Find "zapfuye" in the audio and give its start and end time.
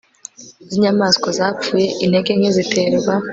1.37-1.87